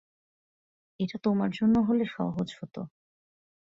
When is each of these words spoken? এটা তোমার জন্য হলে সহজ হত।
এটা 0.99 1.17
তোমার 1.23 1.49
জন্য 1.51 1.75
হলে 1.87 2.05
সহজ 2.15 2.47
হত। 2.59 2.75